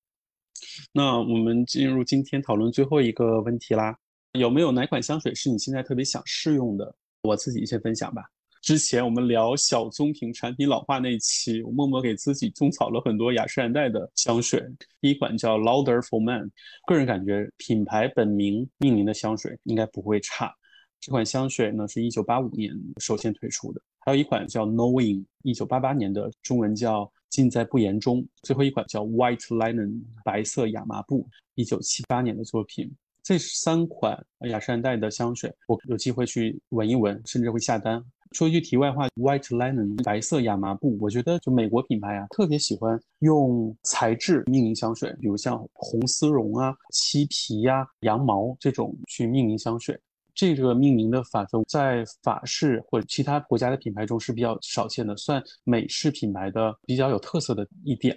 [0.91, 3.97] 那我们进入今天讨论最后一个问题啦，
[4.34, 6.95] 有没有哪款香水是你现在特别想试用的？
[7.24, 8.24] 我自己先分享吧。
[8.62, 14.64] 之前我们聊小棕瓶产品老化那一期，我默默给自己种草了很多雅诗兰黛的香水。
[14.99, 16.49] 第一款叫 Lauder for Man，
[16.88, 20.51] 个人感觉品牌本名命名的香水应该不会差。
[20.99, 27.12] 这款香水呢是一九八五年首先推出的，还有一款叫 Knowing，一九八八年的，中文叫。
[27.28, 28.26] 尽在不言中。
[28.43, 32.89] 最后一款叫 White Linen 白色亚麻布，一九七八年的作品。
[33.22, 38.01] 这三款雅诗兰黛的香水，我有机会去闻一闻，甚至会下单。
[38.32, 49.99] 说一句题外话，White Linen 白色亚麻布，我觉得就美国品牌啊，特别喜欢用材质命名香水，比如像红丝绒啊、漆皮呀、羊毛这种去命名香水。
[50.36, 58.15] 这个命名的法则在法式或者其他国家的品牌中是比较少见的，算美式品牌的比较有特色的一点。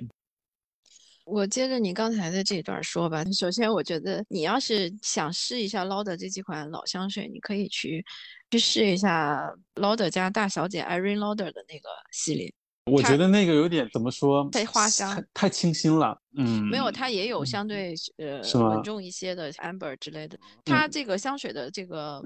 [1.24, 3.22] 我接着你刚才的这段说吧。
[3.32, 8.04] 首先，我觉得你要是想试一下 Lauder 这几款老香水，你可以去
[8.50, 12.52] 去试一下 Lauder 家大小姐 Irene Lauder 的那个系列。
[12.89, 14.49] 我觉得那个有点怎么说？
[14.51, 16.20] 太花香，太清新了。
[16.36, 20.39] 嗯，没有，它也有相对呃稳重一些的 amber 之类的。
[20.64, 22.22] 它这个香水的这个。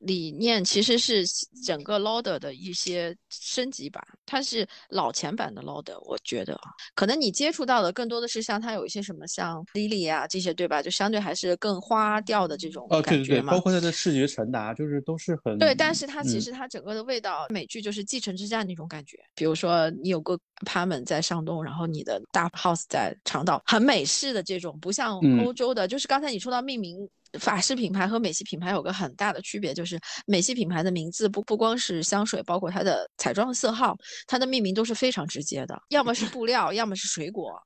[0.00, 1.24] 理念其实是
[1.64, 10.82] 整个 Lauder 的一些升级版，它是老前版的 Lauder，我觉得啊，可能你接触到的更多的是像它有一些什么像 Lily 啊这些，对吧？
[10.82, 13.16] 就相对还是更花调的这种感觉嘛。
[13.16, 15.74] 对对对，包括它的视觉传达，就是都是很对。
[15.74, 19.18] 但是它其实它整个的味道，美剧就是继承之战那种感觉。
[19.34, 25.86] 比如说你有个 apartment 在上东，然后你的大 house 在长岛，很美式的这种，不像欧洲的。
[25.86, 27.06] 就是刚才你说到命名。
[27.38, 37.60] 法式品牌和美系品牌有个很大的区别，就是美系品牌的名字不不光是香水，包括它的彩妆的色号，它的命名都是非常直接的，要么是布料，要么是水果。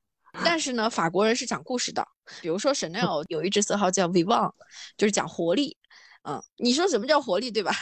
[0.44, 2.04] 但是呢，法国人是讲故事的，
[2.42, 4.50] 比如说 Chanel 有一支色号叫 Vivant，
[4.96, 5.76] 就是讲活力。
[6.28, 7.72] 嗯，你说什么叫活力，对吧？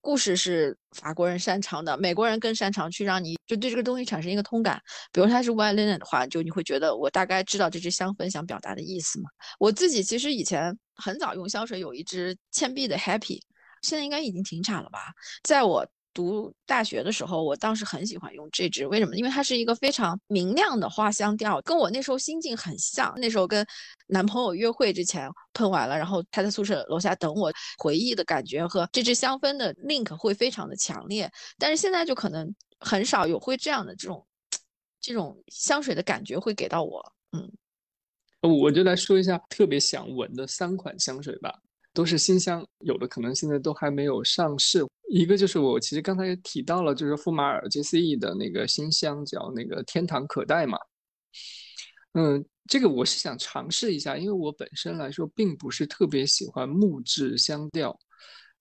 [0.00, 4.80] 故事是法国人擅长的，美国人更擅长去让你就对这个东西产生一个通感。
[5.12, 9.28] 比如它是 White Linen 的话，就你会觉得我大概知道这支香氛想表达的意思嘛。
[9.58, 13.40] 我自己其实以前很早用香水，有一支倩碧的 Happy，
[13.82, 15.12] 现在应该已经停产了吧？
[15.42, 15.86] 在我。
[16.16, 19.14] 读大学的时候，我当时很喜欢用这支，为什么？
[19.16, 23.12] 因为它是一个非常明亮的花香调，跟我那时候心境很像。
[23.18, 23.64] 那时候跟
[24.06, 31.30] 男朋友约会之前喷完了，然后他在宿舍楼下等我，回忆的感觉和这支香氛的 link 会非常的强烈。
[31.58, 32.50] 但是现在就可能
[32.80, 34.26] 很少有会这样的这种
[34.98, 37.12] 这种香水的感觉会给到我。
[37.32, 37.52] 嗯，
[38.40, 41.60] 我就来说一下特别想闻的三款香水吧。
[41.96, 44.84] 都是新香，有的可能现在都还没有上市。
[45.08, 50.76] 一个就是我其实刚才也提到了，就是富马尔 JCE 的那个新香叫那个天堂可待嘛。
[52.12, 57.98] 嗯，这个我是想尝试一下，因为我本身来说并不是特别喜欢木质香调，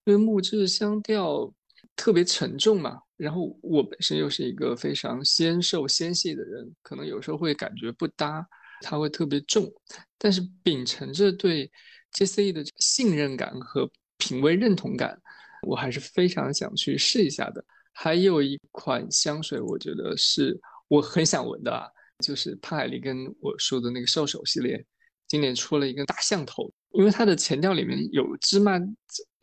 [0.06, 1.54] 因为木质香调
[1.94, 2.98] 特别沉重嘛。
[3.18, 8.48] 然后我本身又是一个非常纤瘦纤细的人，可能有时候会感觉不搭。
[8.82, 9.72] 它会特别重。
[10.18, 11.72] 但是秉承着对
[12.18, 15.22] JCE 的信任感和品味认同感，
[15.64, 17.64] 我还是非常想去试一下的。
[17.94, 21.88] 还有一款香水，我觉得是我很想闻的啊，
[22.26, 24.86] 就是帕海利跟我说的那个兽首系列，
[25.28, 28.80] 今年出了一个大象头，因为它的前调里面有芝麻，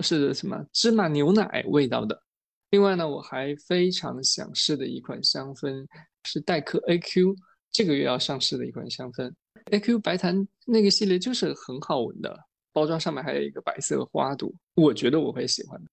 [0.01, 2.23] 是什么芝麻牛奶味道的。
[2.71, 5.87] 另外呢，我还非常想试的一款香氛
[6.25, 7.37] 是黛珂 AQ，
[7.71, 9.31] 这个月要上市的一款香氛。
[9.71, 12.39] AQ 白檀那个系列就是很好闻的，
[12.73, 15.91] 包装上面还有一个白色花朵，我觉得我会喜欢的。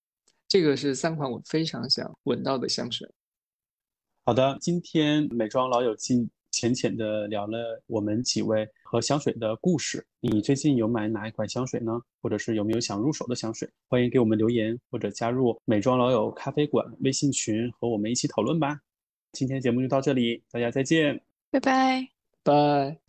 [0.48, 3.08] 这个是三款我非常想闻到的香水。
[4.26, 10.06] 好的，今天美妆老友记浅浅的聊了我们几位和香水的故事。
[10.20, 12.00] 你最近有买哪一款香水呢？
[12.22, 13.70] 或者是有没有想入手的香水？
[13.88, 18.80] 欢迎给我们留言或者加入美妆老友咖啡馆微信群和我们一起讨论吧。
[19.34, 21.22] 今天节目就到这里，大家再见，
[21.52, 22.10] 拜拜，
[22.44, 23.09] 拜。